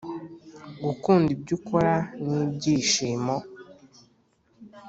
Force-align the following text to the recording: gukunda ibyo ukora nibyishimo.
gukunda 0.83 1.27
ibyo 1.35 1.53
ukora 1.59 1.93
nibyishimo. 2.25 3.35